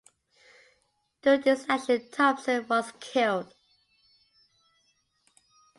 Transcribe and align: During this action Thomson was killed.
During 1.21 1.41
this 1.41 1.67
action 1.69 2.09
Thomson 2.09 2.67
was 2.67 2.91
killed. 2.99 3.53